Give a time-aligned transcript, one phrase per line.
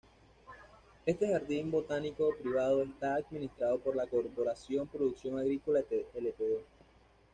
[1.05, 6.63] Este jardín botánico privado está administrado por la "Corporación Producción agrícola Ltd.